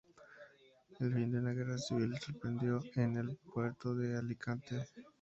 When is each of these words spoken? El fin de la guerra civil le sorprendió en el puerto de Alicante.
El 0.99 1.13
fin 1.13 1.31
de 1.31 1.43
la 1.43 1.53
guerra 1.53 1.77
civil 1.77 2.09
le 2.09 2.17
sorprendió 2.19 2.79
en 2.95 3.17
el 3.17 3.37
puerto 3.53 3.93
de 3.93 4.17
Alicante. 4.17 4.87